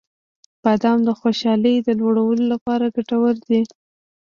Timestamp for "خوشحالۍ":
1.19-1.75